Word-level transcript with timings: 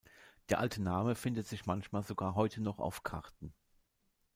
Der 0.49 0.57
alte 0.59 0.81
Name 0.81 1.13
findet 1.13 1.45
sich 1.45 1.67
manchmal 1.67 2.01
sogar 2.01 2.33
heute 2.33 2.59
noch 2.59 2.79
auf 2.79 3.03
Karten. 3.03 3.53